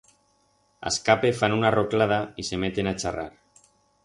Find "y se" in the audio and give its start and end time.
2.45-2.61